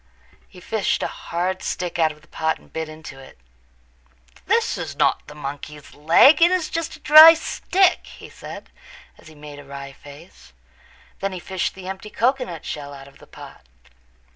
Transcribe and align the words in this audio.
He 0.47 0.59
fished 0.59 1.03
a 1.03 1.07
hard 1.07 1.61
stick 1.61 1.99
out 1.99 2.11
of 2.11 2.23
the 2.23 2.27
pot 2.27 2.57
and 2.57 2.73
bit 2.73 2.89
into 2.89 3.19
it. 3.19 3.37
"This 4.47 4.75
is 4.75 4.95
not 4.95 5.27
the 5.27 5.35
monkey's 5.35 5.93
leg. 5.93 6.41
It 6.41 6.49
is 6.49 6.71
just 6.71 6.95
a 6.95 6.99
dry 6.99 7.35
stick," 7.35 8.07
he 8.07 8.27
said, 8.27 8.71
as 9.19 9.27
he 9.27 9.35
made 9.35 9.59
a 9.59 9.63
wry 9.63 9.91
face. 9.93 10.53
Then 11.19 11.33
he 11.33 11.39
fished 11.39 11.75
the 11.75 11.87
empty 11.87 12.09
cocoanut 12.09 12.65
shell 12.65 12.95
out 12.95 13.07
of 13.07 13.19
the 13.19 13.27
pot. 13.27 13.63